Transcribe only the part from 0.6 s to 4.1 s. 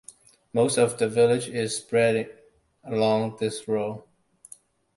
of the village is spread along this road.